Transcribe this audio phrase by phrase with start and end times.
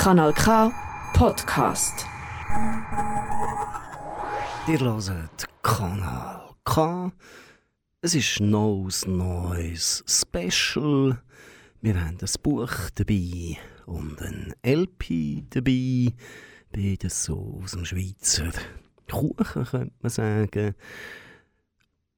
[0.00, 0.72] Kanal K
[1.12, 2.06] Podcast.
[4.66, 7.12] Ihr hört Kanal K.
[8.00, 11.20] Es ist neues, neues Special.
[11.82, 16.14] Wir haben ein Buch dabei und ein LP dabei.
[16.72, 18.52] Beides so aus dem Schweizer
[19.06, 20.74] Kuchen, könnte man sagen.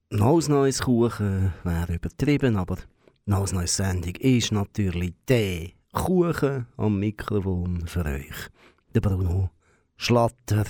[0.09, 2.77] Neues, neues Kuchen wäre übertrieben, aber
[3.25, 8.49] neues, neues Sendung ist natürlich der Kuchen am Mikrofon für euch.
[8.95, 9.51] Der Bruno
[9.95, 10.65] Schlatter.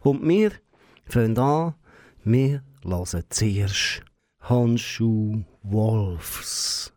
[0.00, 0.52] Und wir
[1.06, 1.74] fangen an,
[2.22, 4.02] wir hören zuerst
[4.40, 6.93] Handschuh Wolfs.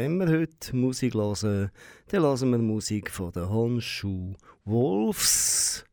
[0.00, 1.70] Wenn wir heute Musik hören,
[2.08, 4.32] dann hören wir Musik von den Honshu
[4.64, 5.84] Wolves.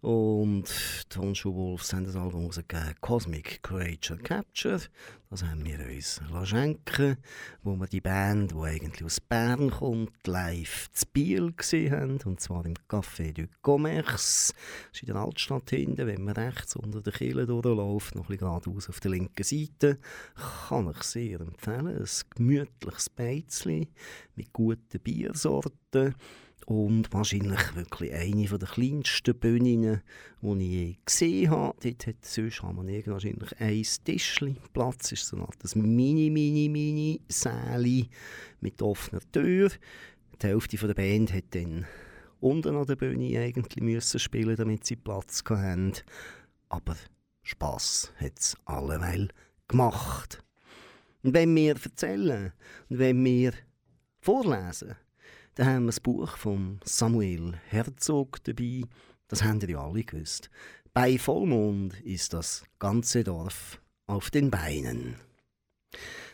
[0.00, 0.64] Und
[1.12, 4.80] die Honshu Wolves haben das Album rausgegeben, Cosmic Creature Capture.
[5.28, 7.18] Das haben wir uns schenken
[7.62, 12.18] wo wir die Band, die eigentlich aus Bern kommt, live zu Biel gesehen haben.
[12.24, 14.54] Und zwar im Café du Commerce.
[14.54, 14.54] Das
[14.94, 18.38] ist in der Altstadt hinten, wenn man rechts unter der Kille durchläuft, noch ein bisschen
[18.38, 19.98] geradeaus auf der linken Seite.
[20.68, 21.98] Kann ich sehr empfehlen.
[21.98, 23.90] Ein gemütliches Beizli
[24.34, 26.14] mit guten Biersorten
[26.66, 30.02] und wahrscheinlich wirklich eine der kleinsten Bühnen,
[30.42, 31.76] die ich je gesehen habe.
[31.82, 34.56] Dort hat sonst haben wir wahrscheinlich ein Tischchen.
[34.72, 38.06] Platz ist so ein mini, mini, mini Säle
[38.60, 39.70] mit offener Tür.
[40.40, 41.86] Die Hälfte der Band hat dann
[42.40, 45.92] unten an der Bühne eigentlich müssen spielen, damit sie Platz hatten.
[46.68, 46.96] Aber
[47.42, 49.28] Spass hat es alleweil
[49.68, 50.42] gemacht.
[51.22, 52.52] Und wenn wir erzählen
[52.88, 53.52] und wenn wir
[54.20, 54.96] vorlesen,
[55.54, 58.82] dann haben wir das Buch von Samuel Herzog dabei.
[59.28, 60.50] Das haben ihr ja alle gewusst.
[60.92, 65.16] Bei Vollmond ist das ganze Dorf auf den Beinen.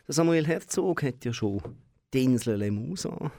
[0.06, 1.60] Der Samuel Herzog hat ja schon
[2.12, 3.32] die Insel Lemusa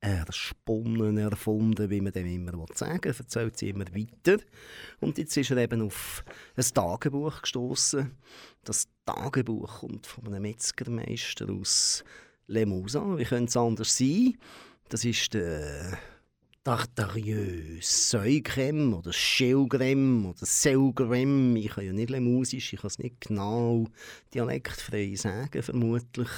[0.00, 3.14] ersponnen, erfunden, wie man dem immer sagen will.
[3.18, 4.42] erzählt sie immer weiter.
[5.00, 6.24] Und jetzt ist er eben auf
[6.56, 8.10] ein Tagebuch gestoßen.
[8.64, 12.02] Das Tagebuch kommt von einem Metzgermeister aus
[12.46, 13.18] Lemusa.
[13.18, 14.38] Wie könnte es anders sein?
[14.90, 15.96] Das ist der
[16.64, 21.54] Tartarieux Säugrem oder Schilgrem oder Selgrem.
[21.54, 23.86] Ich kann ja nicht musisch, ich kann es nicht genau
[24.34, 26.28] dialektfrei sagen, vermutlich.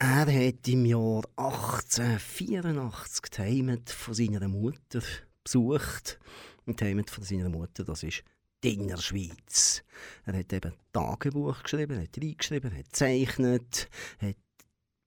[0.00, 5.00] Er hat im Jahr 1884 die Heimat von seiner Mutter
[5.44, 6.18] besucht.
[6.66, 8.24] Und die Heimat von seiner Mutter, das ist
[8.64, 9.84] die Innerschweiz.
[10.24, 13.88] Er hat eben Tagebuch geschrieben, hat reingeschrieben, hat gezeichnet,
[14.18, 14.36] hat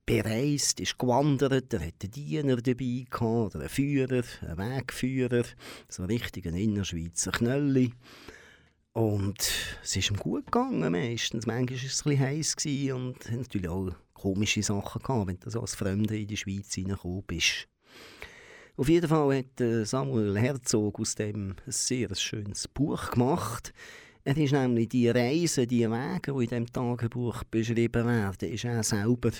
[0.05, 5.45] bereist, ist gewandert, er hatte Diener dabei gehabt, oder einen Führer, einen Wegführer,
[5.87, 7.93] so einen richtigen Innerschweizer Knölli.
[8.93, 9.39] Und
[9.81, 11.47] es ist ihm gut gegangen meistens.
[11.47, 15.49] Manchmal war es ein bisschen heiß und hat natürlich auch komische Sachen gehabt, wenn du
[15.49, 17.67] so als Fremder in die Schweiz reingekommen bist.
[18.75, 23.73] Auf jeden Fall hat Samuel Herzog aus dem ein sehr schönes Buch gemacht.
[24.23, 28.81] Er ist nämlich die Reisen, die Wege, die in diesem Tagebuch beschrieben werden, ist er
[28.81, 29.31] selber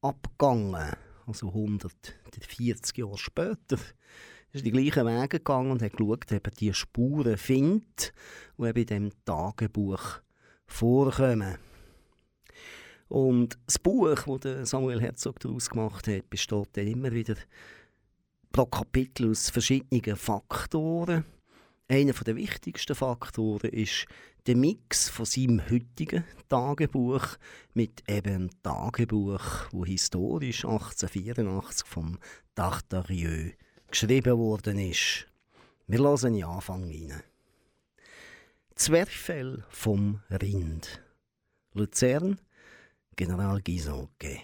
[0.00, 0.96] abgegangen.
[1.26, 3.78] Also 140 Jahre später
[4.52, 8.14] ist die gleichen Wege gegangen und hat geschaut, ob er die Spuren findet,
[8.56, 10.20] die eben in diesem Tagebuch
[10.66, 11.58] vorkommen.
[13.08, 17.36] Und das Buch, das Samuel Herzog daraus gemacht hat, besteht dann immer wieder
[18.52, 21.24] pro Kapitel aus verschiedenen Faktoren.
[21.90, 24.04] Einer der wichtigsten Faktoren ist
[24.46, 27.38] der Mix von seinem heutigen Tagebuch
[27.72, 32.18] mit eben Tagebuch, wo historisch 1884 vom
[32.54, 33.54] Tartarieux
[33.90, 35.28] geschrieben worden ist.
[35.86, 37.22] Wir lassen den Anfang rein.
[38.74, 41.02] Zwerchfell vom Rind.
[41.72, 42.38] Luzern,
[43.16, 44.40] General Gisocke.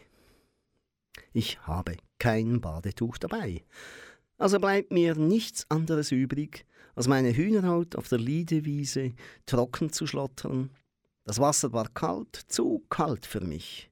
[1.35, 3.63] Ich habe kein Badetuch dabei.
[4.39, 9.13] Also bleibt mir nichts anderes übrig, als meine Hühnerhaut auf der Liedewiese
[9.47, 10.71] trocken zu schlottern.
[11.25, 13.91] Das Wasser war kalt, zu kalt für mich.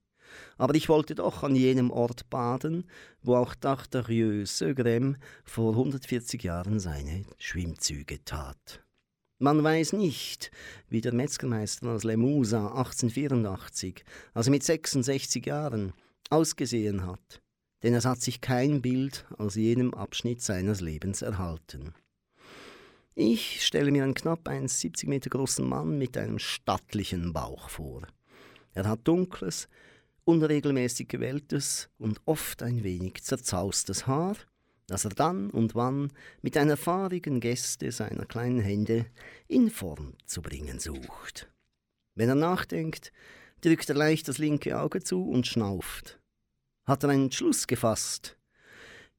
[0.56, 2.85] Aber ich wollte doch an jenem Ort baden,
[3.23, 8.85] wo auch Tartarieux Segrem vor 140 Jahren seine Schwimmzüge tat.
[9.38, 10.52] Man weiß nicht,
[10.88, 14.04] wie der Metzgermeister aus Lemusa 1884,
[14.35, 15.92] also mit 66 Jahren,
[16.30, 17.42] ausgesehen hat,
[17.82, 21.92] denn es hat sich kein Bild aus jenem Abschnitt seines Lebens erhalten.
[23.14, 28.07] Ich stelle mir einen knapp 1,70 Meter großen Mann mit einem stattlichen Bauch vor.
[28.73, 29.69] Er hat dunkles,
[30.25, 34.37] unregelmäßig gewelltes und oft ein wenig zerzaustes Haar,
[34.87, 39.04] das er dann und wann mit einer fahrigen Geste seiner kleinen Hände
[39.47, 41.50] in Form zu bringen sucht.
[42.14, 43.12] Wenn er nachdenkt,
[43.61, 46.19] drückt er leicht das linke Auge zu und schnauft.
[46.87, 48.38] Hat er einen Entschluss gefasst?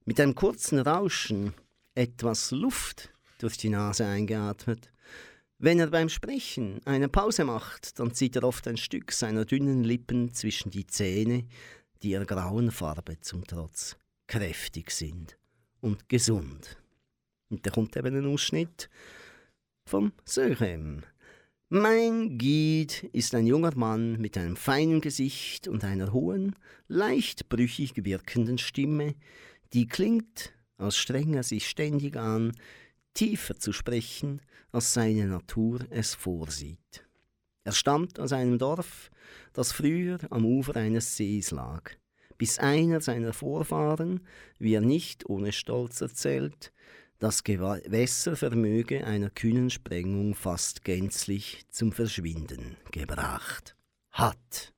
[0.04, 1.54] Mit einem kurzen Rauschen,
[1.94, 3.13] etwas Luft
[3.44, 4.92] durch die Nase eingeatmet.
[5.60, 9.84] Wenn er beim Sprechen eine Pause macht, dann zieht er oft ein Stück seiner dünnen
[9.84, 11.46] Lippen zwischen die Zähne,
[12.02, 13.98] die ihrer grauen Farbe zum Trotz
[14.28, 15.38] kräftig sind
[15.82, 16.78] und gesund.
[17.50, 18.90] Und da kommt eben ein Ausschnitt
[19.86, 21.04] vom Söchem.
[21.70, 26.56] Mein Guide ist ein junger Mann mit einem feinen Gesicht und einer hohen,
[26.88, 29.16] leicht brüchig wirkenden Stimme,
[29.74, 32.54] die klingt, als strenge er sich ständig an,
[33.14, 34.42] tiefer zu sprechen,
[34.72, 37.08] als seine Natur es vorsieht.
[37.64, 39.10] Er stammt aus einem Dorf,
[39.54, 41.92] das früher am Ufer eines Sees lag.
[42.38, 44.22] bis einer seiner Vorfahren,
[44.60, 46.74] wie er nicht ohne Stolz erzählt,
[47.20, 53.78] das Gewässer vermöge einer kühnen Sprengung fast gänzlich zum Verschwinden gebracht
[54.12, 54.74] hat.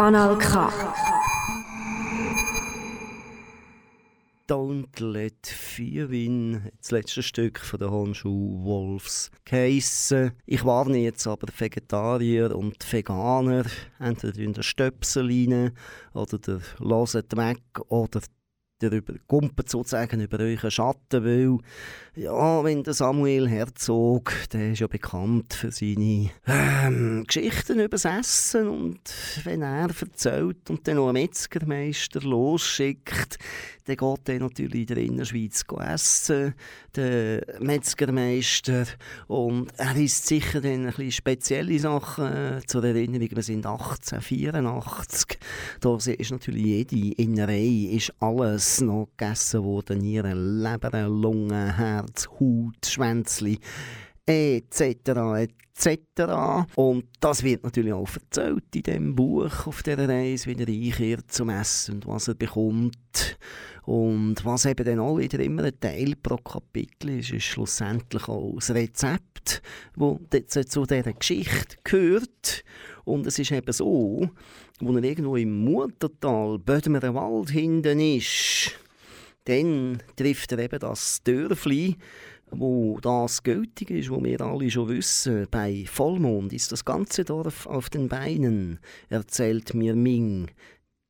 [0.00, 0.70] Kanal K.
[4.46, 10.32] Don't Let Fear Win, das letzte Stück von der Hornschuh Wolves geheissen.
[10.46, 13.66] Ich warne jetzt aber Vegetarier und Veganer,
[13.98, 15.72] entweder in der Stöpsel rein,
[16.14, 18.22] oder der Loset weg oder
[18.78, 21.58] darüber kumpelt sozusagen über euren Schatten, weil
[22.16, 28.04] ja, wenn der Samuel Herzog, der ist ja bekannt für seine ähm, Geschichten über das
[28.04, 29.00] Essen und
[29.44, 33.38] wenn er erzählt und dann noch einen Metzgermeister losschickt,
[33.84, 36.54] dann geht er natürlich in der Innerschweiz essen,
[36.94, 38.86] der Metzgermeister.
[39.26, 43.28] Und er isst sicher dann ein bisschen spezielle Sachen äh, zur Erinnerung.
[43.30, 45.38] Wir sind 1884.
[45.80, 49.98] Da ist natürlich jede Innerei, ist alles noch gegessen worden.
[49.98, 53.58] Nieren, Leber, Lunge, Herz, Haut, Schwänzli
[54.26, 55.48] etc.
[55.76, 56.66] etc.
[56.74, 61.32] Und das wird natürlich auch erzählt in dem Buch auf der Reise, wie er einkehrt
[61.32, 63.38] zum Essen und was er bekommt.
[63.84, 68.54] Und was eben dann auch wieder immer ein Teil pro Kapitel ist, ist schlussendlich auch
[68.56, 69.62] das Rezept,
[69.96, 72.62] das zu dieser Geschichte gehört.
[73.04, 74.28] Und es ist eben so,
[74.80, 78.78] wo er irgendwo im Muttertal, Bödemer Wald hinten ist,
[79.44, 81.96] dann trifft er eben das Dörfli,
[82.50, 85.46] wo das gültig ist, wo wir alle schon wissen.
[85.50, 90.50] Bei Vollmond ist das ganze Dorf auf den Beinen, erzählt mir Ming.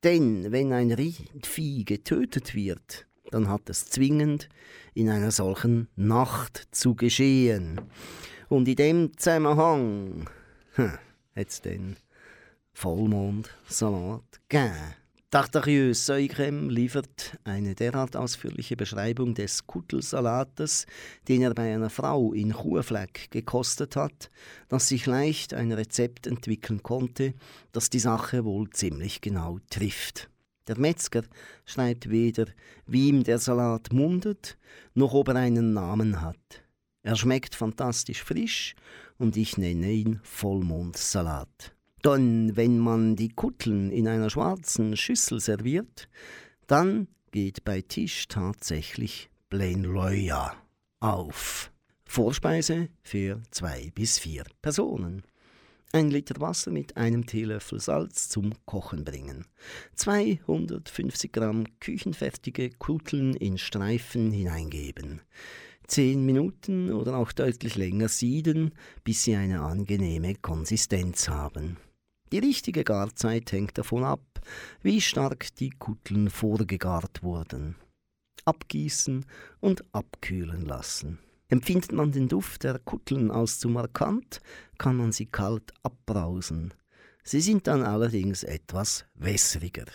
[0.05, 4.49] Denn wenn ein Rindvieh getötet wird, dann hat es zwingend
[4.95, 7.81] in einer solchen Nacht zu geschehen.
[8.49, 10.29] Und in dem Zusammenhang
[10.77, 10.99] hat
[11.49, 11.97] es dann
[12.73, 15.00] Vollmondsalat gegeben.
[15.33, 20.87] Tartarieux Säugrem liefert eine derart ausführliche Beschreibung des Kuttelsalates,
[21.29, 24.29] den er bei einer Frau in Churfleck gekostet hat,
[24.69, 27.35] dass sich leicht ein Rezept entwickeln konnte,
[27.71, 30.29] das die Sache wohl ziemlich genau trifft.
[30.66, 31.23] Der Metzger
[31.64, 32.47] schreibt weder,
[32.87, 34.59] wie ihm der Salat mundet,
[34.95, 36.64] noch ob er einen Namen hat.
[37.05, 38.75] Er schmeckt fantastisch frisch
[39.16, 41.73] und ich nenne ihn Vollmondsalat.
[42.05, 46.09] Denn wenn man die Kutteln in einer schwarzen Schüssel serviert,
[46.67, 50.55] dann geht bei Tisch tatsächlich Plain Loya
[51.01, 51.71] auf.
[52.07, 55.23] Vorspeise für zwei bis vier Personen.
[55.93, 59.45] Ein Liter Wasser mit einem Teelöffel Salz zum Kochen bringen.
[59.97, 65.21] 250 Gramm küchenfertige Kutteln in Streifen hineingeben.
[65.89, 71.77] 10 Minuten oder auch deutlich länger sieden, bis sie eine angenehme Konsistenz haben.
[72.33, 74.40] Die richtige Garzeit hängt davon ab,
[74.83, 77.77] wie stark die Kutteln vorgegart wurden.
[78.45, 79.27] Abgießen
[79.61, 81.19] und abkühlen lassen.
[81.49, 84.40] Empfindet man den Duft der Kutteln als zu markant,
[84.79, 86.73] kann man sie kalt abbrausen.
[87.25, 89.87] Sie sind dann allerdings etwas wässriger.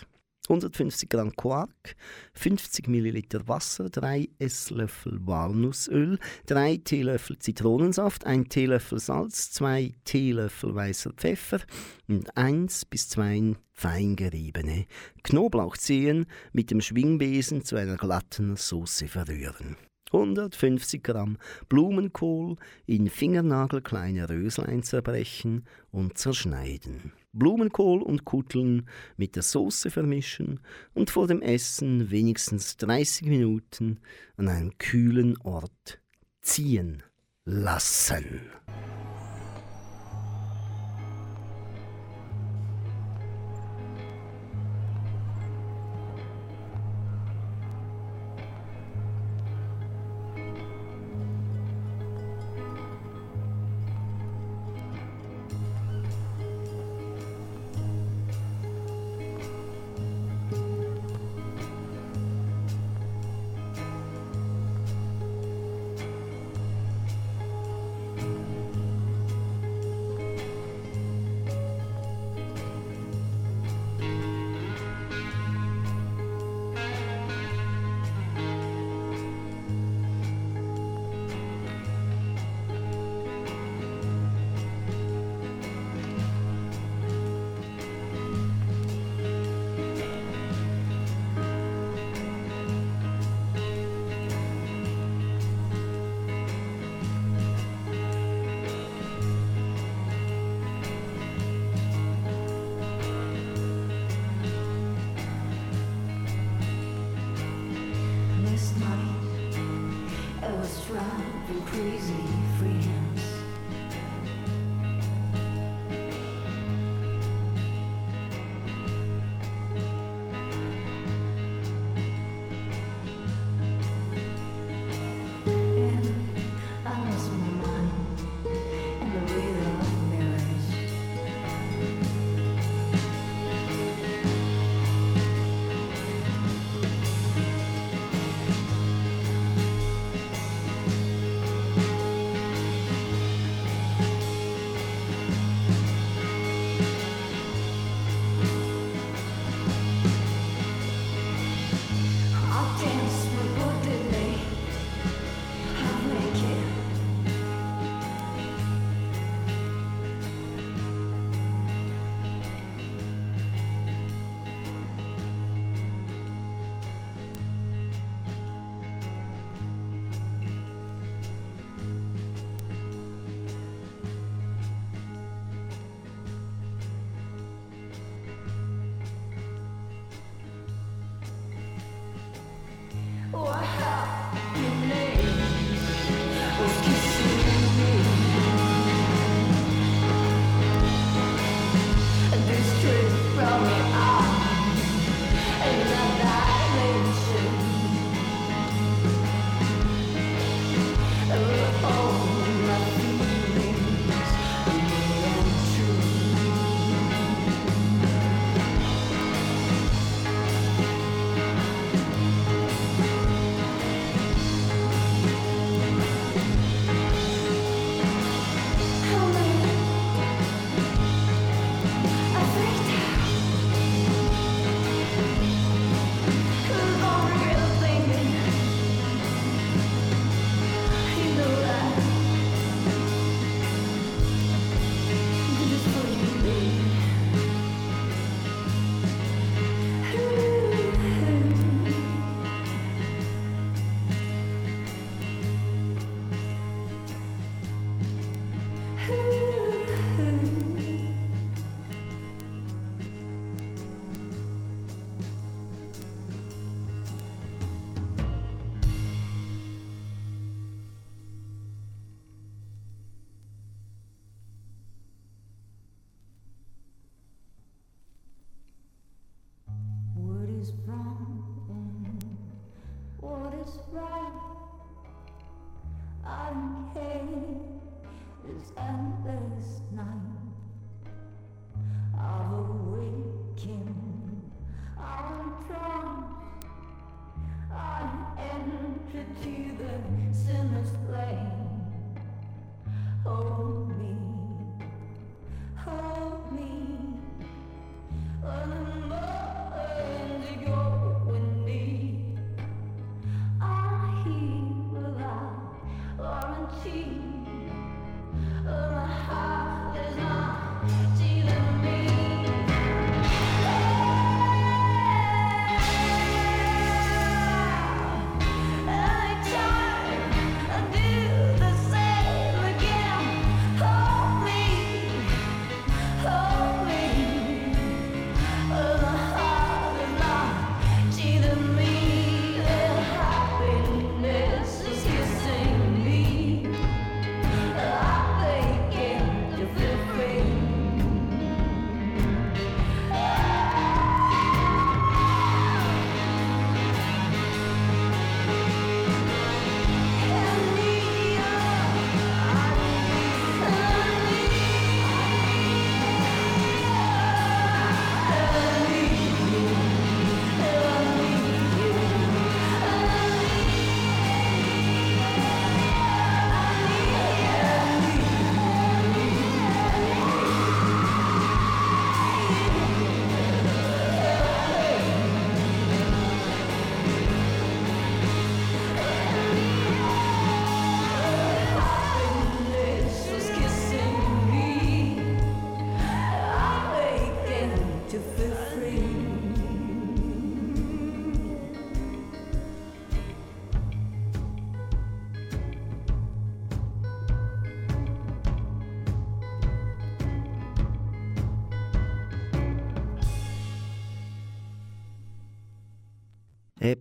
[0.48, 1.96] 150 Gramm Quark,
[2.34, 11.12] 50 Milliliter Wasser, 3 Esslöffel Walnussöl, 3 Teelöffel Zitronensaft, 1 Teelöffel Salz, 2 Teelöffel weißer
[11.12, 11.60] Pfeffer
[12.08, 14.86] und 1 bis 2 fein geriebene
[15.22, 19.76] Knoblauchzehen mit dem Schwingbesen zu einer glatten Soße verrühren.
[20.12, 21.36] 150 Gramm
[21.68, 22.56] Blumenkohl
[22.86, 27.12] in fingernagelkleine Röslein zerbrechen und zerschneiden.
[27.38, 30.60] Blumenkohl und Kutteln mit der Soße vermischen
[30.94, 34.00] und vor dem Essen wenigstens 30 Minuten
[34.36, 36.00] an einem kühlen Ort
[36.40, 37.02] ziehen
[37.44, 38.40] lassen.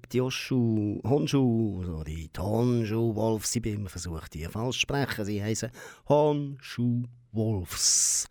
[0.06, 5.26] Hebt Joschu, Honshu, oder die Honshu Wolf, sie bin versucht, die falsch zu sprechen.
[5.26, 5.72] Sie heißen
[6.08, 8.28] Honshu Wolfs.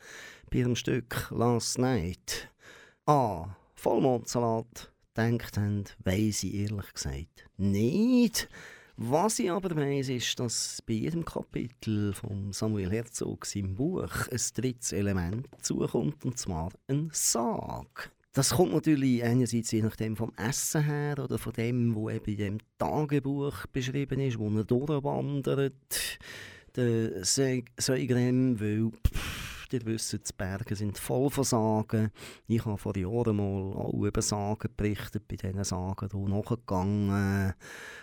[0.53, 2.49] Bei ihrem Stück Last Night.
[3.07, 8.49] Ah, Vollmondsalat denkt haben, weiss ich ehrlich gesagt nicht.
[8.97, 14.41] Was ich aber weiss, ist, dass bei jedem Kapitel von Samuel Herzog seinem Buch ein
[14.55, 18.14] drittes Element zukommt, und zwar ein Sarg.
[18.35, 22.37] Das kommt natürlich einerseits je nachdem vom Essen her oder von dem, was eben in
[22.37, 26.19] dem Tagebuch beschrieben ist, wo er durchwandert,
[26.75, 32.11] der Säugrem, weil pff, ihr wisst, die Berge sind voll von Sagen.
[32.47, 37.55] Ich habe vor Jahren mal auch über Sagen berichtet, bei diesen Sagen hier nachgegangen.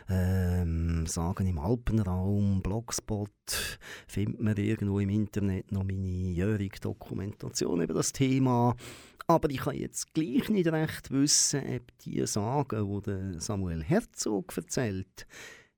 [0.10, 3.30] Ähm, Sagen im Alpenraum, Blogspot,
[4.08, 8.76] findet man irgendwo im Internet noch meine jährige Dokumentation über das Thema.
[9.28, 15.26] Aber ich kann jetzt gleich nicht recht wissen, ob die Sagen, die Samuel Herzog erzählt,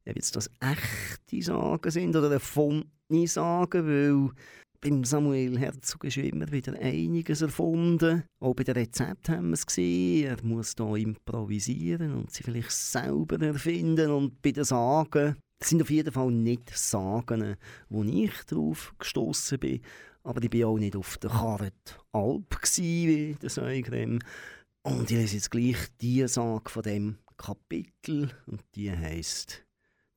[0.07, 4.31] ob jetzt das echte Sagen sind oder erfundene Sagen, weil
[4.83, 8.23] beim Samuel Herzog ist immer wieder einiges erfunden.
[8.41, 10.27] Auch bei den Rezepten haben wir es gesehen.
[10.27, 14.11] Er muss da improvisieren und sie vielleicht selber erfinden.
[14.11, 17.55] Und bei den Sagen sind auf jeden Fall nicht Sagen,
[17.87, 19.81] wo ich drauf gestoßen bin.
[20.23, 24.19] Aber ich bin auch nicht auf der Karet Alp wie der Säugrem.
[24.83, 29.63] Und ich lese jetzt gleich die Sage von dem Kapitel und die heißt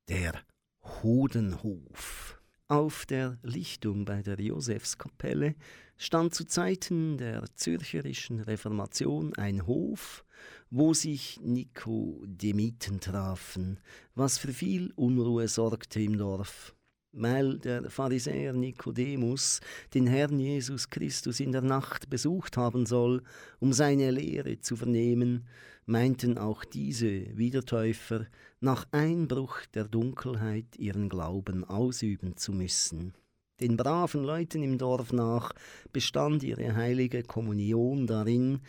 [0.08, 0.42] Der
[0.82, 2.35] Hodenhof.
[2.68, 5.54] Auf der Lichtung bei der Josefskapelle
[5.96, 10.24] stand zu Zeiten der zürcherischen Reformation ein Hof,
[10.68, 13.78] wo sich Nikodemiten trafen,
[14.16, 16.75] was für viel Unruhe sorgte im Dorf.
[17.18, 19.60] Weil der Pharisäer Nikodemus
[19.94, 23.22] den Herrn Jesus Christus in der Nacht besucht haben soll,
[23.58, 25.48] um seine Lehre zu vernehmen,
[25.86, 28.26] meinten auch diese Wiedertäufer,
[28.60, 33.14] nach Einbruch der Dunkelheit ihren Glauben ausüben zu müssen.
[33.60, 35.52] Den braven Leuten im Dorf nach
[35.90, 38.60] bestand ihre heilige Kommunion darin,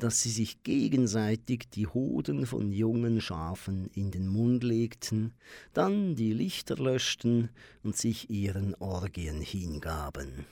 [0.00, 5.32] dass sie sich gegenseitig die Hoden von jungen Schafen in den Mund legten,
[5.74, 7.50] dann die Lichter löschten
[7.84, 10.44] und sich ihren Orgien hingaben.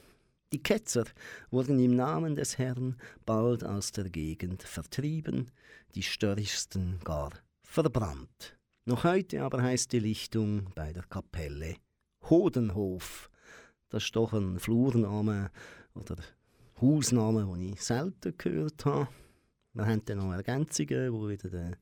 [0.53, 1.05] Die Ketzer
[1.51, 5.51] wurden im Namen des Herrn bald aus der Gegend vertrieben,
[5.97, 7.33] die störrischsten gar
[7.65, 8.57] verbrannt.
[8.85, 11.77] Noch heute aber heißt die Lichtung bei der Kapelle
[12.29, 13.30] Hodenhof.
[13.91, 15.51] Das ist doch ein Flurname
[15.95, 16.17] oder
[16.81, 19.09] Hausname, den ich selten gehört habe.
[19.75, 21.77] Wir haben dann noch Ergänzungen, wo wieder der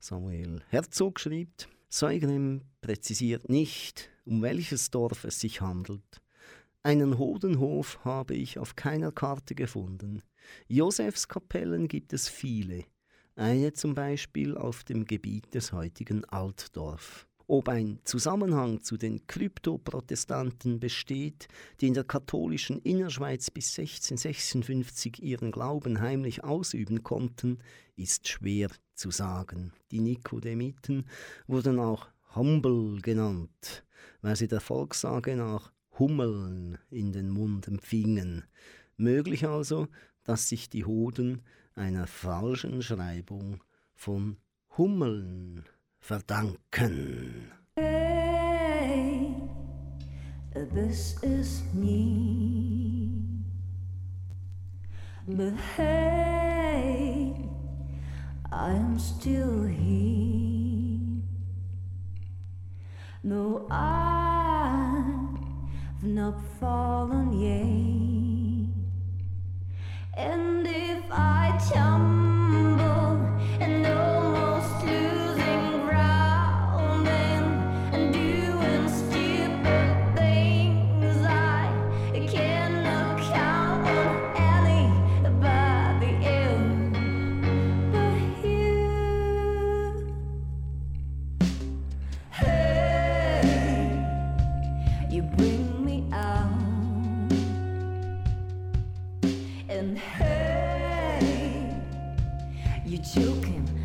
[0.00, 1.68] Samuel Herzog schreibt.
[1.88, 6.20] Seugrim präzisiert nicht, um welches Dorf es sich handelt.
[6.82, 10.22] Einen Hodenhof habe ich auf keiner Karte gefunden.
[10.66, 12.84] Josefskapellen gibt es viele.
[13.36, 17.26] Eine zum Beispiel auf dem Gebiet des heutigen Altdorf.
[17.46, 21.48] Ob ein Zusammenhang zu den Kryptoprotestanten besteht,
[21.80, 27.58] die in der katholischen Innerschweiz bis 1656 ihren Glauben heimlich ausüben konnten,
[27.96, 29.72] ist schwer zu sagen.
[29.90, 31.06] Die Nikodemiten
[31.46, 33.84] wurden auch Humble genannt,
[34.22, 38.44] weil sie der Volkssage nach Hummeln in den Mund empfingen.
[38.96, 39.88] Möglich also,
[40.24, 41.42] dass sich die Hoden
[41.74, 43.62] einer falschen Schreibung
[43.94, 44.38] von
[44.76, 45.64] Hummeln
[46.08, 47.50] verdanken.
[47.76, 49.34] Hey,
[50.52, 53.08] this is me.
[55.26, 57.34] But hey,
[58.52, 61.22] I am still here.
[63.22, 65.38] No, I've
[66.02, 67.64] not fallen yet.
[70.16, 72.33] And if I tumble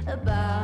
[0.09, 0.58] about.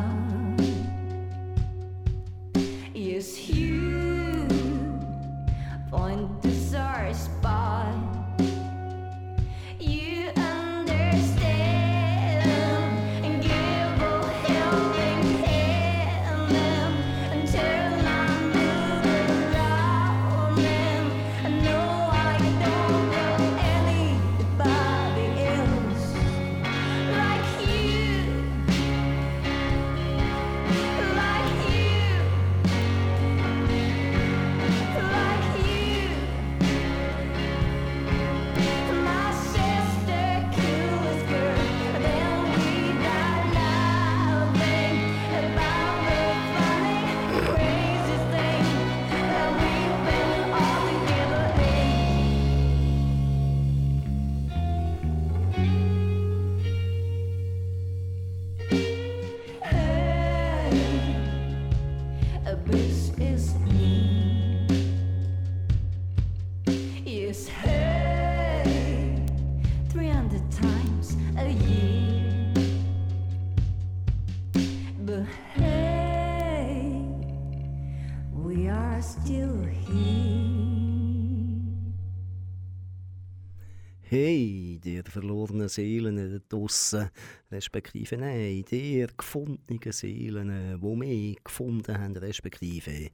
[84.18, 87.10] Hey, dir verlorenen Seelen da draussen,
[87.52, 93.10] respektive nein, dir gefundenen Seelen, die mich gefunden haben, respektive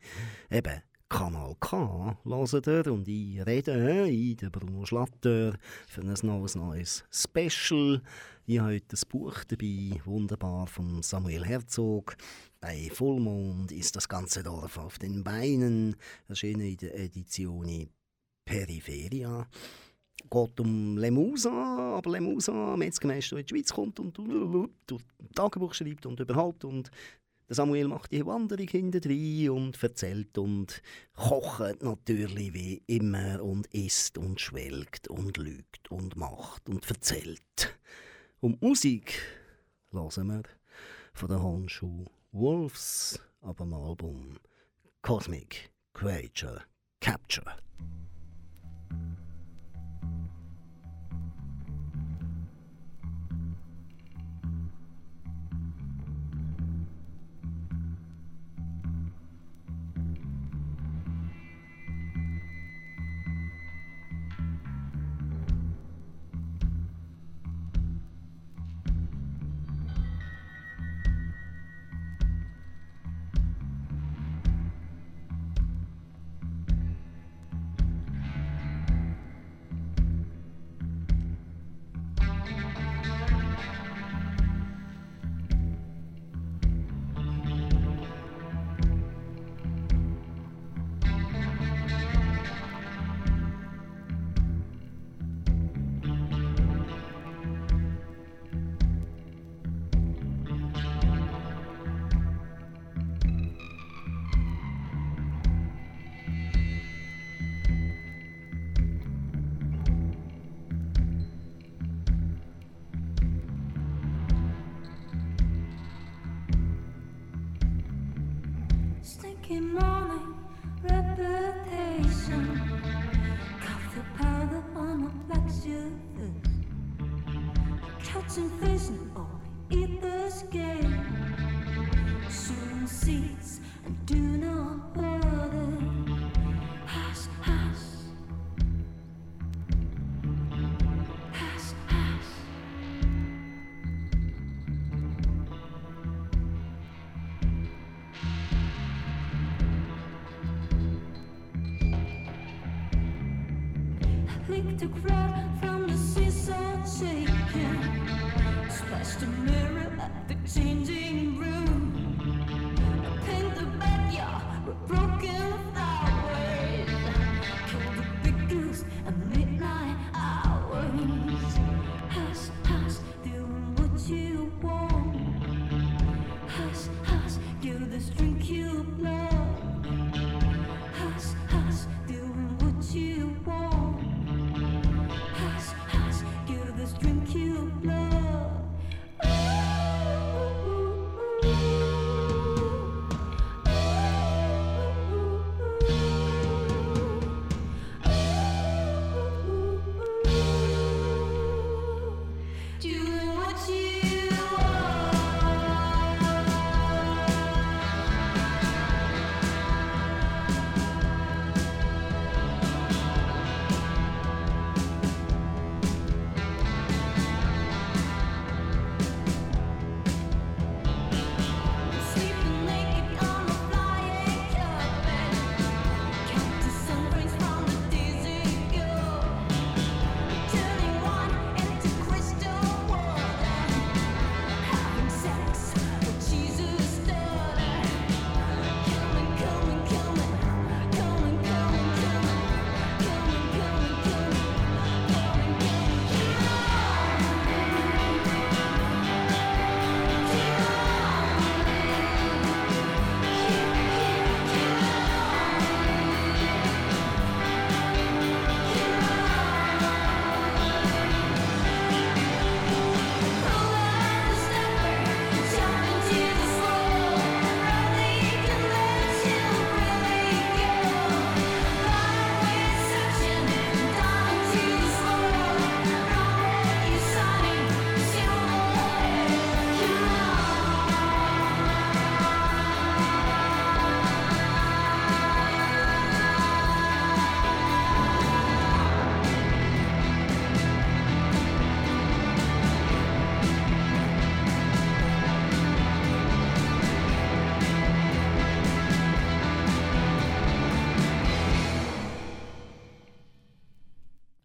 [0.51, 6.53] eben Kanal K, hören ihr und ich rede in der Bruno Schlatter für ein neues,
[6.53, 8.03] neues Special.
[8.45, 12.15] Ich habe heute ein Buch dabei, wunderbar, von Samuel Herzog.
[12.59, 15.95] Bei Vollmond ist das ganze Dorf auf den Beinen,
[16.27, 17.89] erschienen in der Edition
[18.45, 19.47] Periferia
[20.29, 24.17] geht um Lemusa, aber Lemusa, Metzgermeister, der in die Schweiz kommt und
[25.35, 26.91] Tagebuch schreibt und überhaupt und
[27.51, 30.81] der Samuel macht die Wanderung hinter drin und erzählt und
[31.13, 37.77] kocht natürlich wie immer und isst und schwelgt und lügt und macht und erzählt.
[38.39, 39.19] Und Musik
[39.91, 40.43] hören wir
[41.13, 44.37] von der Handschuh Wolves ab dem Album
[45.01, 46.61] Cosmic Creature
[47.01, 47.57] Capture.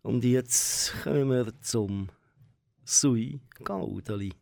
[0.06, 2.06] Und jetzt kommen wir zum
[2.84, 4.32] Sui Gaudeli.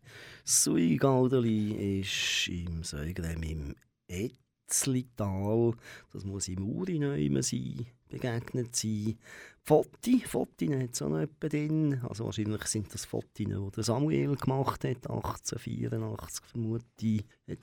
[0.45, 3.75] Sui Gaudeli ist im Säugrem im
[4.07, 5.73] Etzlital,
[6.12, 9.17] das muss im Urineumen sein, begegnet sein.
[9.62, 11.99] Foti, Fotin hat es auch noch etwa drin.
[12.03, 17.25] Also wahrscheinlich sind das Fotin, die Samuel gemacht hat, 1884 vermute ich.
[17.49, 17.59] Hat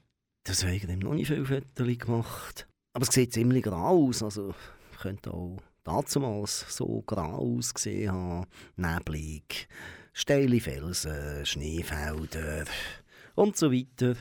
[0.47, 2.67] Säugrem noch nicht viele Fotos gemacht.
[2.93, 4.55] Aber es sieht ziemlich grau aus, also
[4.99, 8.47] könnte auch damals so grau ausgesehen haben.
[8.75, 9.67] Neblig,
[10.13, 12.65] steile Felsen, Schneefelder
[13.35, 14.15] und so weiter.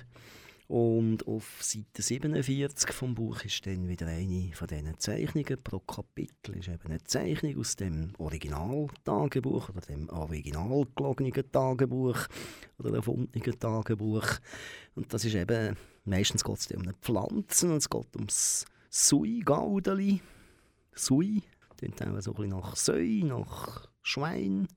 [0.71, 5.61] Und auf Seite 47 vom Buch ist dann wieder eine von diesen Zeichnungen.
[5.65, 12.19] Pro Kapitel ist eben eine Zeichnung aus dem Originaltagebuch oder dem original gelogenen Tagebuch
[12.79, 14.39] oder erfundenen Tagebuch.
[14.95, 20.21] Und das ist eben, meistens geht es um eine Pflanze und es geht ums Sui-Gaudeli.
[20.95, 21.43] Sui,
[21.77, 24.69] klingt auch so ein bisschen nach Säu, nach Schwein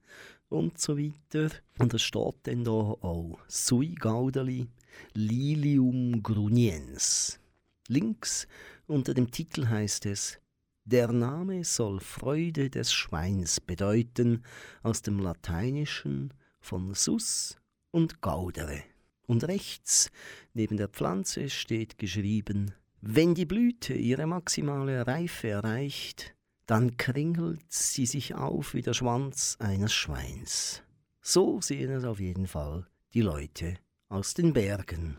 [0.49, 1.49] und so weiter.
[1.78, 4.68] Und es steht dann da auch Sui Gaudeli
[5.14, 7.39] Lilium gruniens.
[7.88, 8.47] Links
[8.88, 10.39] unter dem Titel heißt es
[10.86, 14.43] Der Name soll Freude des Schweins bedeuten,
[14.82, 17.57] aus dem Lateinischen von sus
[17.91, 18.84] und gaudere.
[19.26, 20.11] Und rechts
[20.53, 22.74] neben der Pflanze steht geschrieben
[23.06, 26.34] wenn die Blüte ihre maximale Reife erreicht,
[26.68, 30.84] dann kringelt sie sich auf wie der Schwanz eines Schweins.
[31.22, 33.76] So sehen es auf jeden Fall die Leute
[34.08, 35.18] aus den Bergen.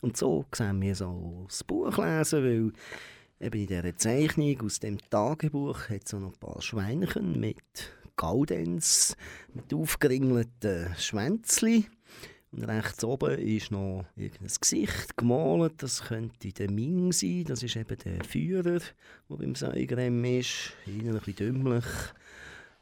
[0.00, 2.72] Und so sehen wir so das Buch lesen, weil
[3.46, 9.14] eben in dieser Zeichnung aus dem Tagebuch hat es noch ein paar Schweinchen mit Gaudenz,
[9.52, 11.84] mit aufgeringelten Schwänzli.
[12.62, 15.74] Rechts oben ist noch irgendein Gesicht gemalt.
[15.82, 17.44] Das könnte der Ming sein.
[17.44, 18.80] Das ist eben der Führer,
[19.28, 20.72] der beim Säugrem ist.
[20.86, 21.84] Innen ein bisschen dümmlich.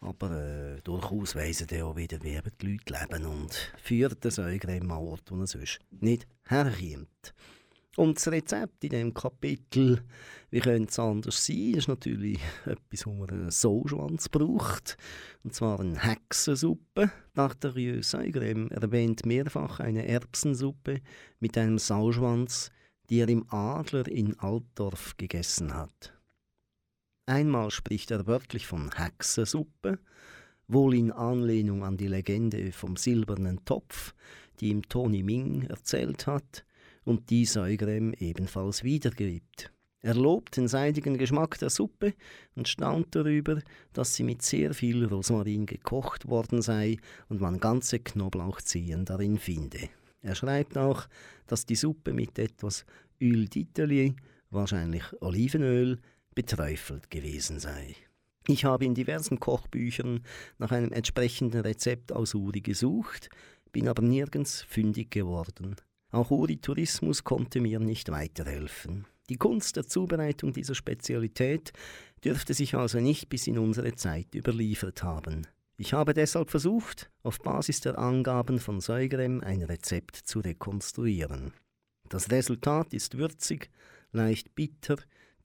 [0.01, 4.31] Aber äh, durchaus weiss er auch wieder, wie eben die Leute leben und führt den
[4.31, 7.35] Säugrem an Ort, wo er sonst nicht herkommt.
[7.97, 10.03] Und das Rezept in diesem Kapitel,
[10.51, 14.97] wie könnte es anders sein, ist natürlich etwas, wo man einen Sauschwanz braucht.
[15.45, 17.13] Und zwar eine Hexensuppe.
[17.35, 17.73] Dr.
[18.03, 21.01] Seigrem erwähnt mehrfach eine Erbsensuppe
[21.39, 22.71] mit einem Sauschwanz,
[23.11, 26.15] die er im Adler in Altdorf gegessen hat.
[27.27, 29.99] Einmal spricht er wörtlich von Hexensuppe,
[30.67, 34.15] wohl in Anlehnung an die Legende vom silbernen Topf,
[34.61, 36.65] die ihm Toni Ming erzählt hat,
[37.05, 39.71] und die Säugrem ebenfalls wiedergibt.
[40.01, 42.13] Er lobt den seidigen Geschmack der Suppe
[42.55, 43.63] und staunt darüber,
[43.95, 46.99] dass sie mit sehr viel Rosmarin gekocht worden sei
[47.31, 49.89] und man ganze Knoblauchzehen darin finde.
[50.21, 51.07] Er schreibt auch,
[51.47, 52.85] dass die Suppe mit etwas
[53.19, 54.15] Öl d'Italie,
[54.51, 55.99] wahrscheinlich Olivenöl,
[56.35, 57.97] beträufelt gewesen sei.
[58.47, 60.21] Ich habe in diversen Kochbüchern
[60.59, 63.31] nach einem entsprechenden Rezept aus Uri gesucht,
[63.73, 65.77] bin aber nirgends fündig geworden.
[66.15, 69.05] Auch Uri Tourismus konnte mir nicht weiterhelfen.
[69.29, 71.73] Die Kunst der Zubereitung dieser Spezialität
[72.25, 75.49] dürfte sich also nicht bis in unsere Zeit überliefert haben.
[75.77, 81.53] Ich habe deshalb versucht, auf Basis der Angaben von Säugrem ein Rezept zu rekonstruieren.
[82.09, 83.73] Das Resultat ist würzig,
[84.13, 84.99] leicht bitter,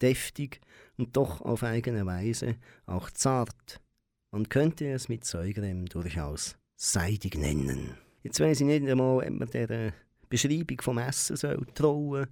[0.03, 0.61] deftig
[0.97, 3.81] und doch auf eigene Weise auch zart.
[4.29, 7.97] Man könnte es mit Säugrem durchaus seidig nennen.
[8.21, 9.93] Jetzt weiß ich nicht einmal, ob man der
[10.29, 12.27] Beschreibung vom Essen soll trauen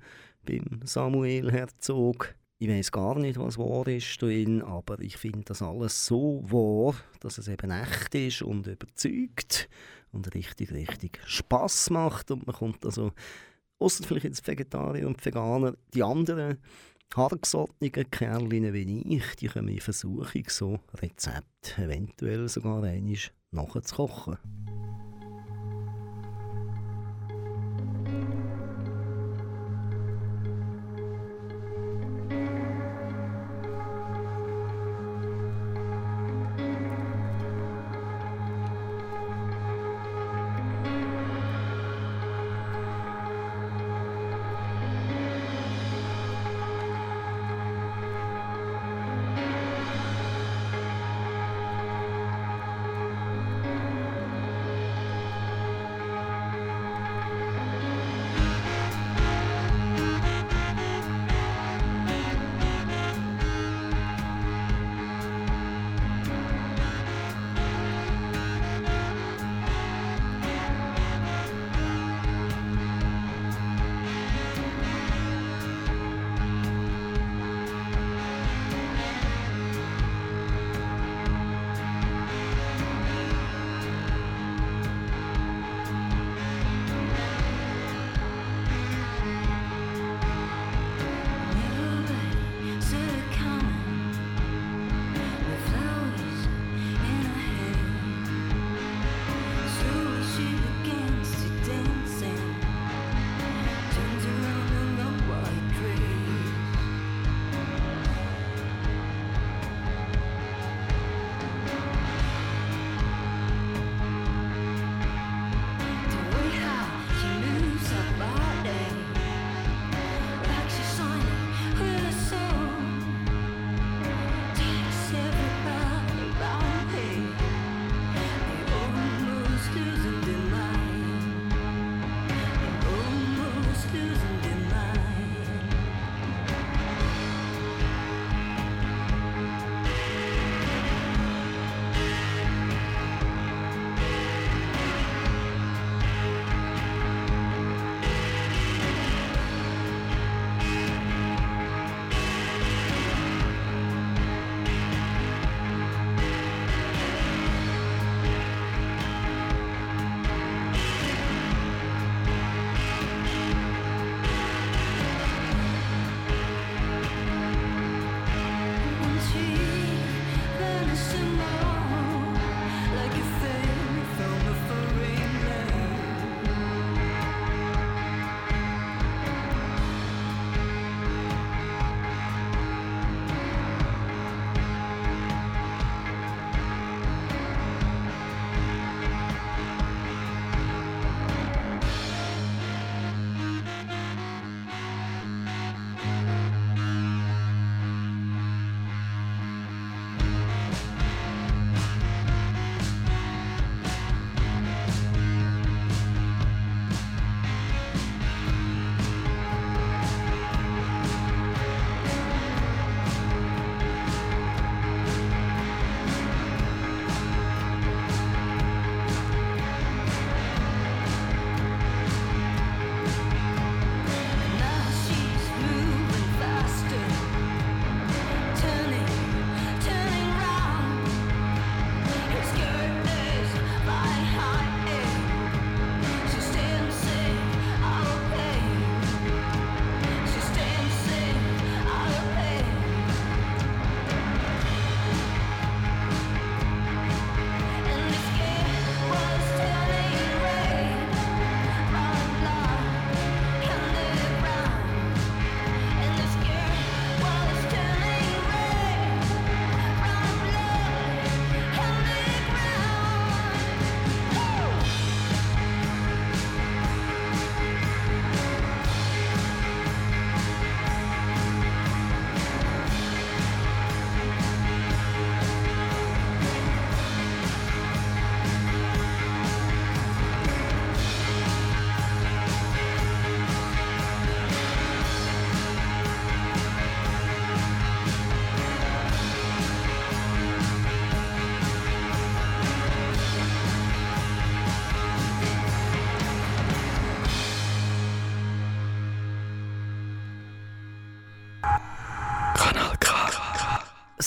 [0.45, 2.35] beim Samuel Herzog.
[2.59, 6.95] Ich weiß gar nicht, was wahr ist drin, aber ich finde das alles so wahr,
[7.19, 9.69] dass es eben echt ist und überzeugt
[10.11, 13.11] und richtig, richtig Spaß macht und man kommt also,
[13.79, 16.57] außer vielleicht jetzt Vegetarier und Veganer, die anderen
[17.15, 23.17] hartgesottenen Kerlinnen wie ich, die kommen in Versuchung, so Rezepte eventuell sogar einmal
[23.51, 24.37] nachzukochen.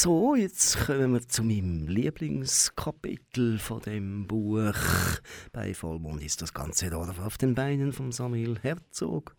[0.03, 4.73] So, jetzt kommen wir zu meinem Lieblingskapitel von dem Buch.
[5.53, 9.37] Bei Vollmond ist das ganze Dorf auf den Beinen von Samuel Herzog.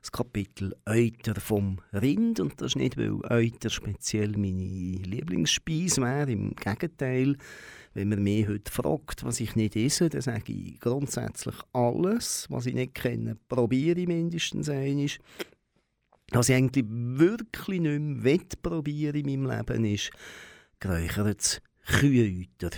[0.00, 2.40] Das Kapitel Euter vom Rind.
[2.40, 6.32] Und das ist nicht, weil Euter speziell meine Lieblingsspeise wäre.
[6.32, 7.36] Im Gegenteil,
[7.94, 12.48] wenn man mich heute fragt, was ich nicht esse, dann sage ich grundsätzlich alles.
[12.50, 15.06] Was ich nicht kenne, probiere ich mindestens einmal.
[16.32, 20.10] Was ich eigentlich wirklich nicht mehr probieren in meinem Leben ist,
[20.78, 22.70] geräuchertes Kühäuter.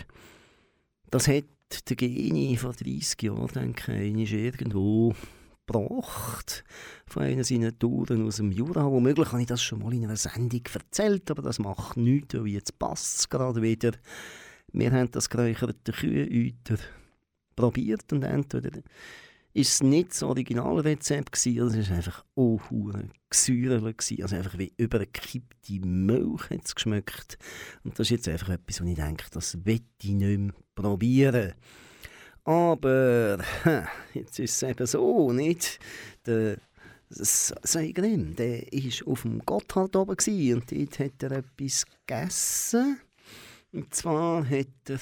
[1.11, 1.44] Das hat
[1.88, 5.14] der Geni vor 30 Jahren, denke ich, irgendwo
[5.66, 6.64] gebracht
[7.07, 8.90] von einer seiner Touren aus dem Jura.
[8.90, 12.48] Womöglich habe ich das schon mal in einer Sendung erzählt, aber das macht nichts, weil
[12.48, 13.92] jetzt passt es gerade wieder.
[14.72, 16.78] Wir haben das geräucherte Kühäuter
[17.55, 18.80] probiert und entweder
[19.55, 22.61] ist es nicht das Originalrezept gewesen, es war einfach oh,
[23.28, 27.38] gesäuerlich gewesen, also einfach wie übergekippte Milch hat es geschmeckt.
[27.84, 31.55] Und das ist jetzt einfach etwas, wo ich denke, das will ich nicht mehr probieren.
[32.44, 33.38] Aber
[34.14, 35.78] jetzt ist es eben so, nicht?
[36.26, 36.59] Der
[37.11, 42.98] Seigrim, der war auf dem Gotthard oben und dort hat er etwas gegessen.
[43.70, 44.98] Und zwar hat er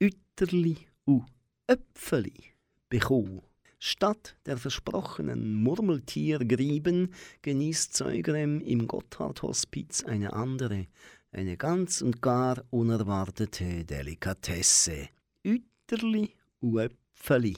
[0.00, 1.26] Ütterli und
[1.66, 2.51] Äpfeli
[2.92, 3.40] bekommen.
[3.78, 10.88] Statt der versprochenen Murmeltiergrieben genießt Zeugrem im Gotthard-Hospiz eine andere,
[11.32, 15.08] eine ganz und gar unerwartete Delikatesse.
[15.42, 17.56] Ütterli und Äpfeli,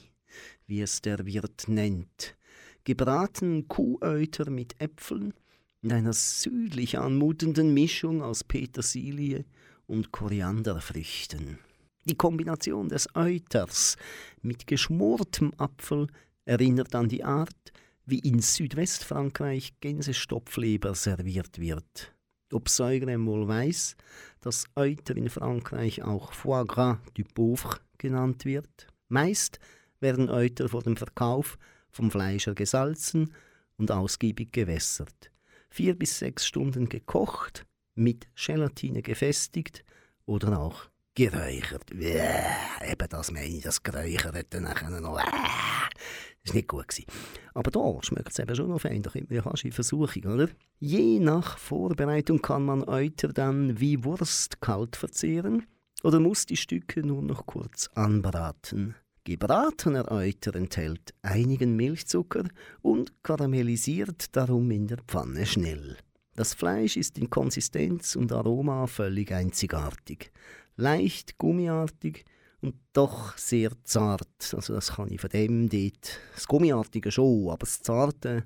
[0.67, 2.37] wie es der Wirt nennt.
[2.85, 5.33] Gebraten Kuhäuter mit Äpfeln
[5.81, 9.43] in einer südlich anmutenden Mischung aus Petersilie
[9.85, 11.59] und Korianderfrüchten.
[12.07, 13.97] Die Kombination des Euters
[14.43, 16.07] mit geschmortem Apfel
[16.45, 17.73] erinnert an die Art,
[18.05, 22.13] wie in Südwestfrankreich Gänsestopfleber serviert wird.
[22.53, 23.95] Ob Säugrem wohl weiß,
[24.39, 28.87] dass Euter in Frankreich auch Foie Gras du Pauvre genannt wird?
[29.07, 29.59] Meist
[29.99, 31.57] werden Euter vor dem Verkauf
[31.89, 33.33] vom Fleischer gesalzen
[33.77, 35.31] und ausgiebig gewässert.
[35.69, 39.83] Vier bis sechs Stunden gekocht, mit Gelatine gefestigt
[40.27, 41.91] oder auch geräuchert.
[41.91, 45.17] Äh, eben das meine ich, das Geräucherte nachher noch.
[45.17, 46.87] Äh, das war nicht gut.
[46.87, 47.05] Gewesen.
[47.53, 50.25] Aber da schmeckt es eben schon noch fein, da kommt man ja fast in Versuchung,
[50.25, 50.49] oder?
[50.79, 55.65] Je nach Vorbereitung kann man Euter dann wie Wurst kalt verzehren
[56.03, 58.95] oder muss die Stücke nur noch kurz anbraten.
[59.23, 62.43] Gebratener Euter enthält einigen Milchzucker
[62.83, 65.97] und karamellisiert darum in der Pfanne schnell.
[66.35, 70.31] Das Fleisch ist in Konsistenz und Aroma völlig einzigartig
[70.75, 72.25] leicht gummiartig
[72.61, 74.53] und doch sehr zart.
[74.53, 78.45] Also das kann ich von dem dort, das Gummiartige schon, aber das Zarte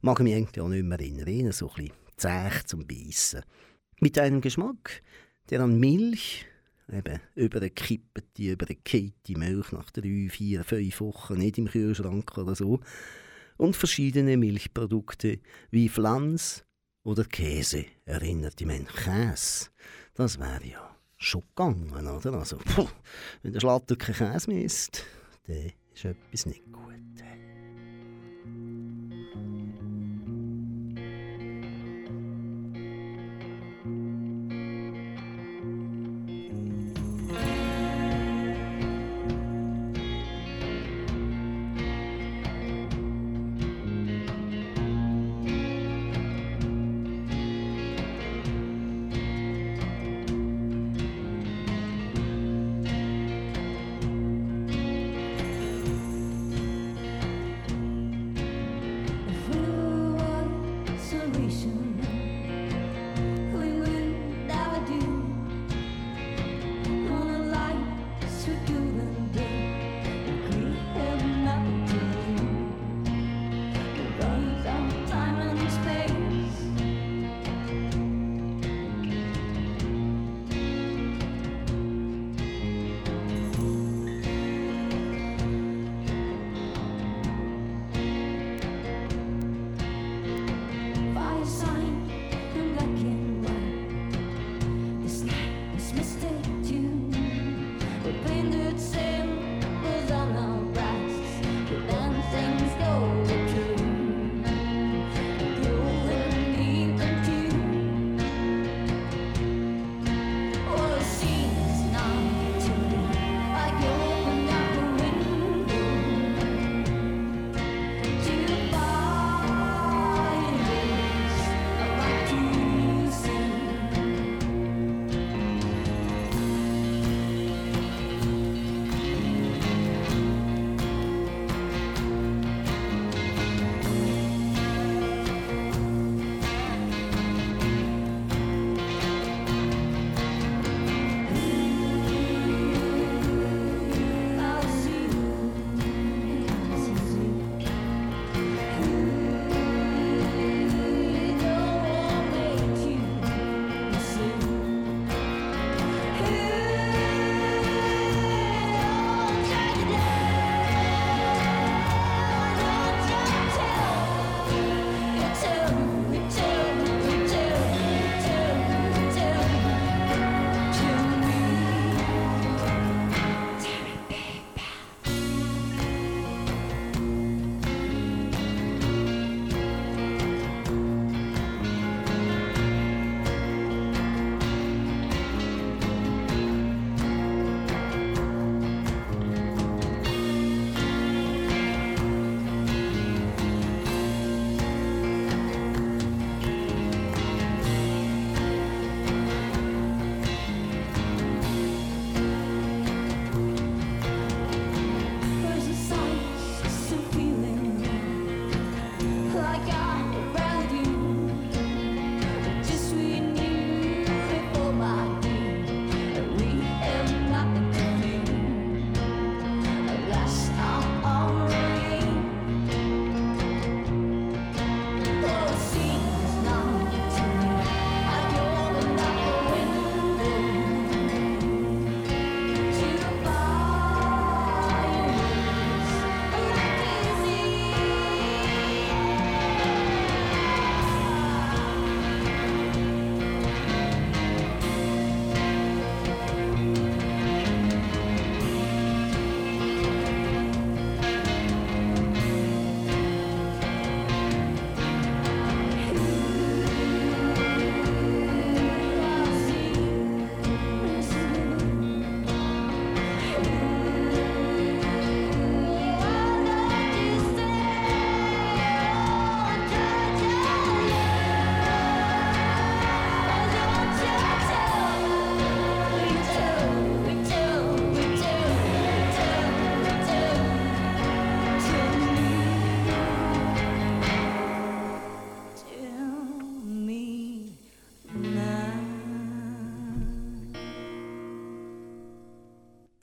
[0.00, 1.52] mag ich mich eigentlich auch nicht mehr erinnern.
[1.52, 3.42] So ein bisschen zäh zum Beißen.
[4.00, 5.02] Mit einem Geschmack,
[5.50, 6.46] der an Milch,
[6.92, 12.80] eben übergekippte, übergekippte Milch nach drei, vier, fünf Wochen nicht im Kühlschrank oder so,
[13.56, 15.38] und verschiedene Milchprodukte
[15.70, 16.64] wie Pflanz
[17.04, 18.60] oder Käse erinnert.
[18.60, 19.68] Ich meine, Käse,
[20.14, 20.93] das wäre ja
[21.24, 21.90] schon gegangen.
[21.92, 22.34] Oder?
[22.34, 22.88] Also, puh,
[23.42, 25.04] wenn der Schlatter kein Käse mehr isst,
[25.46, 26.94] dann ist etwas nicht gut.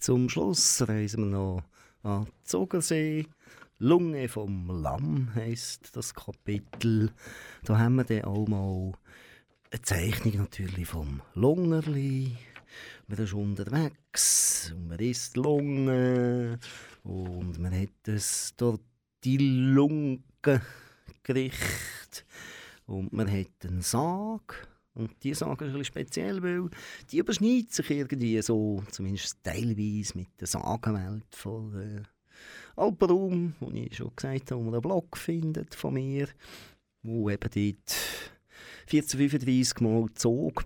[0.02, 1.64] Zum Schluss reisen wir noch
[2.02, 3.28] an Zogersee.
[3.78, 7.12] Lunge vom Lamm heisst das Kapitel.
[7.66, 8.94] Da haben wir dann auch mal
[9.70, 12.36] eine Zeichnung natürlich vom Lungerli.
[13.06, 16.58] Man ist unterwegs und man isst Lunge
[17.04, 17.92] und man hat
[19.24, 22.26] die Lungengericht
[22.88, 26.70] und man hat einen Sarg und die Sage ist ein speziell, weil
[27.10, 32.04] die überschneidet sich irgendwie so, zumindest teilweise, mit der Sagenwelt von äh,
[32.76, 36.28] Alpenraum, wo ich schon gesagt habe, wo man einen Blog findet von mir,
[37.04, 37.96] wo eben dort
[38.92, 40.66] 1435 Mal Zog,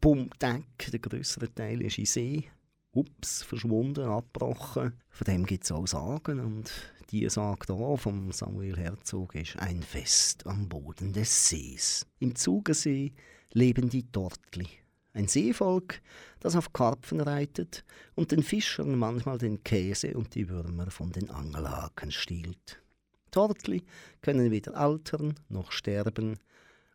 [0.00, 2.44] bumm, Deck, der größere Teil ist in See,
[2.92, 4.94] ups, verschwunden, abgebrochen.
[5.10, 6.72] Von dem gibt es auch Sagen und
[7.10, 12.06] die Sage hier vom Samuel Herzog ist ein Fest am Boden des Sees.
[12.18, 13.12] Im Zugersee
[13.54, 14.68] leben die Tortli.
[15.14, 16.02] Ein Seevolk,
[16.40, 17.84] das auf Karpfen reitet
[18.16, 22.82] und den Fischern manchmal den Käse und die Würmer von den Angelhaken stiehlt.
[23.30, 23.84] Tortli
[24.22, 26.36] können weder altern noch sterben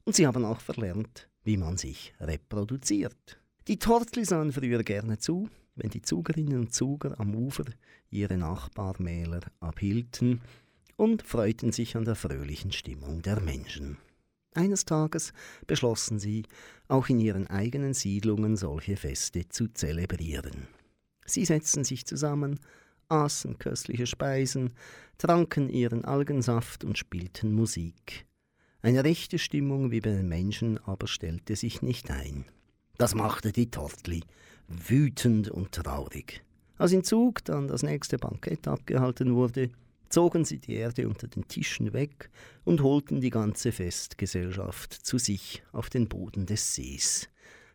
[0.03, 3.39] und sie haben auch verlernt, wie man sich reproduziert.
[3.70, 7.66] Die Tortli sahen früher gerne zu, wenn die Zugerinnen und Zuger am Ufer
[8.10, 10.41] ihre Nachbarmähler abhielten
[10.97, 13.97] und freuten sich an der fröhlichen Stimmung der Menschen.
[14.60, 15.32] Eines Tages
[15.68, 16.43] beschlossen sie,
[16.89, 20.68] auch in ihren eigenen Siedlungen solche Feste zu zelebrieren.
[21.26, 22.60] Sie setzten sich zusammen,
[23.07, 24.74] aßen köstliche Speisen,
[25.18, 28.26] tranken ihren Algensaft und spielten Musik.
[28.82, 32.43] Eine rechte Stimmung wie bei den Menschen aber stellte sich nicht ein.
[32.97, 34.26] Das machte die Tortli
[34.68, 36.43] wütend und traurig.
[36.78, 39.70] Als in Zug dann das nächste Bankett abgehalten wurde,
[40.10, 42.30] zogen sie die Erde unter den Tischen weg
[42.64, 47.30] und holten die ganze Festgesellschaft zu sich auf den Boden des Sees.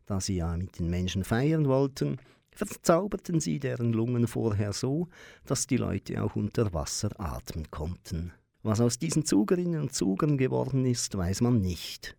[0.07, 2.19] Da sie ja mit den Menschen feiern wollten,
[2.53, 5.09] verzauberten sie deren Lungen vorher so,
[5.47, 8.33] dass die Leute auch unter Wasser atmen konnten.
[8.63, 12.17] Was aus diesen Zugerinnen und Zugern geworden ist, weiß man nicht.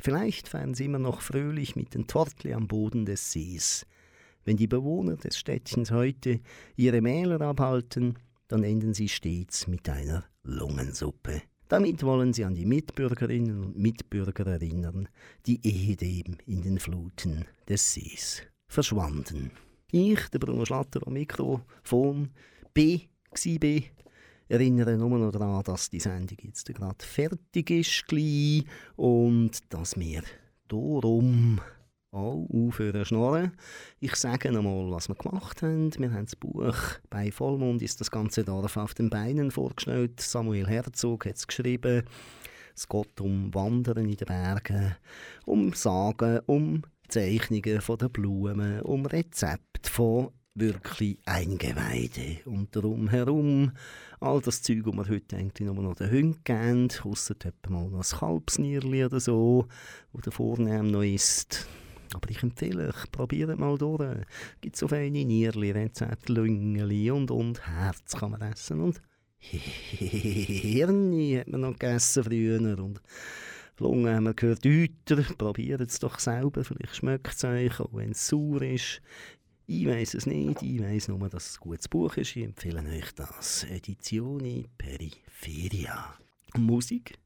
[0.00, 3.86] Vielleicht feiern sie immer noch fröhlich mit den Tortli am Boden des Sees.
[4.44, 6.40] Wenn die Bewohner des Städtchens heute
[6.76, 8.18] ihre Mähler abhalten,
[8.48, 11.42] dann enden sie stets mit einer Lungensuppe.
[11.68, 15.08] Damit wollen sie an die Mitbürgerinnen und Mitbürger erinnern,
[15.46, 19.50] die ehedem in den Fluten des Sees verschwanden.
[19.90, 22.30] Ich, der Bruno Schlatter am Mikrofon,
[22.72, 23.00] B,
[23.60, 23.82] B,
[24.48, 28.04] erinnere nur noch daran, dass die Sendung jetzt gerade fertig ist
[28.96, 30.22] und dass wir
[30.68, 31.60] darum
[32.10, 33.52] auch aufhören schnorren.
[34.00, 35.92] Ich sage nochmal, was wir gemacht haben.
[35.98, 36.76] Wir haben das Buch
[37.10, 40.20] «Bei Vollmond ist das ganze Dorf auf den Beinen» vorgestellt.
[40.20, 42.04] Samuel Herzog hat es geschrieben.
[42.74, 44.96] Es geht um Wandern in den Bergen,
[45.44, 52.38] um Sagen, um Zeichnungen von den Blumen, um Rezepte von wirklich Eingeweide.
[52.44, 53.72] Und darum herum
[54.20, 57.34] all das Zeug, das wir heute eigentlich nur noch den Hunden geben, ausser
[57.68, 59.66] mal noch ein Kalbsnierli oder so,
[60.12, 61.66] wo der Vornehm noch ist.
[62.14, 64.00] Aber ich empfehle euch, probiert mal durch.
[64.00, 68.80] Es gibt so feine Nierli, Rezepte, Lüngeli und, und Herz kann man essen.
[68.80, 69.02] Und
[69.38, 72.78] Hirni hat man noch gegessen früher.
[72.78, 73.00] Und
[73.78, 75.22] Lungen haben wir gehört, Hüter.
[75.36, 79.00] Probiert es doch selber, vielleicht schmeckt es euch, auch wenn es sauer ist.
[79.66, 82.34] Ich weiß es nicht, ich weiß nur, dass es ein gutes Buch ist.
[82.34, 83.64] Ich empfehle euch das.
[83.64, 86.14] Edizioni Periferia.
[86.56, 87.18] Musik.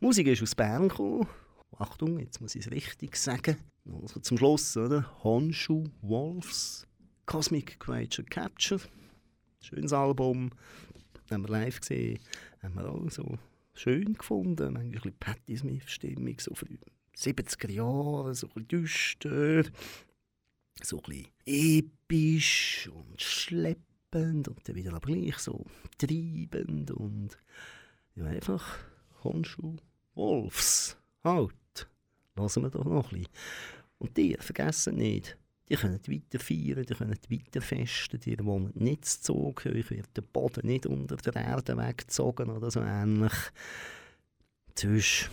[0.00, 1.28] Musik ist aus Bern gekommen.
[1.76, 3.56] Achtung, jetzt muss ich es richtig sagen.
[4.02, 5.06] Also zum Schluss, oder?
[5.24, 6.86] Honshu Wolves,
[7.26, 8.80] Cosmic Creature Capture.
[9.60, 10.50] Schönes Album.
[11.30, 12.18] Haben wir live gesehen.
[12.62, 13.38] Haben wir auch so
[13.74, 14.76] schön gefunden.
[14.76, 16.66] Ein bisschen Patti Smith-Stimmung, so für
[17.16, 19.64] 70er Jahre, so ein bisschen düster.
[20.82, 25.64] So ein bisschen episch und schleppend und dann wieder aber gleich so
[25.98, 27.36] treibend und
[28.14, 28.78] ja, einfach
[29.24, 29.76] Honshu
[30.14, 30.96] Wolves.
[31.24, 31.88] Halt
[32.36, 33.32] lassen wir doch noch ein bisschen.
[33.98, 35.36] Und die, vergessen nicht,
[35.68, 40.16] die können weiter feiern, die können weiter festen, die wohnen nicht zu Zug, euch wird
[40.16, 43.32] der Boden nicht unter der Erde weggezogen oder so ähnlich.
[44.74, 45.30] Sonst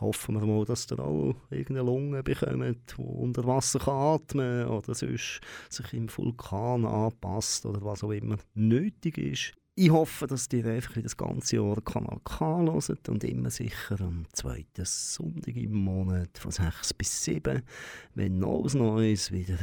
[0.00, 4.94] hoffen wir mal, dass ihr auch irgendeine Lunge bekommt, die unter Wasser atmen kann oder
[4.94, 9.57] sonst sich im Vulkan anpasst oder was auch immer nötig ist.
[9.80, 14.24] Ich hoffe, dass ihr einfach das ganze Jahr Kanal K hört und immer sicher am
[14.32, 17.62] zweiten Sonntag im Monat von 6 bis 7,
[18.16, 19.56] wenn Neues Neues wieder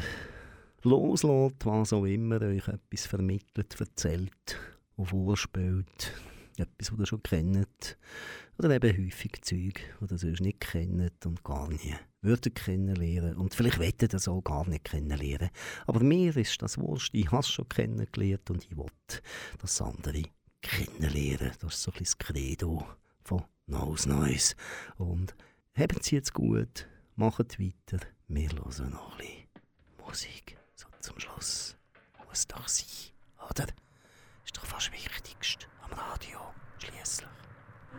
[0.84, 4.58] loslässt, was auch immer euch etwas vermittelt, erzählt
[4.96, 6.14] und vorspielt.
[6.56, 7.98] Etwas, was ihr schon kennt.
[8.58, 13.36] Oder eben häufig Zeug, die ihr sonst nicht kennt und gar nie würdet kennenlernen.
[13.36, 15.50] Und vielleicht wettet das auch gar nicht kennenlernen.
[15.86, 17.14] Aber mir ist das wurscht.
[17.14, 18.88] Ich habe es schon kennengelernt und ich will
[19.60, 20.24] das andere
[20.62, 21.52] kennenlernen.
[21.60, 22.86] Das ist so ein bisschen das Credo
[23.24, 24.56] von Nose Neues.
[24.98, 25.36] Und
[25.76, 28.06] haben Sie jetzt gut, macht weiter.
[28.28, 29.48] Wir hören noch ein bisschen
[30.00, 30.58] Musik.
[30.76, 31.76] So zum Schluss.
[32.28, 32.88] Muss doch sein,
[33.50, 33.68] oder?
[34.44, 36.40] Ist doch fast das Wichtigste am Radio,
[36.80, 37.45] schließlich.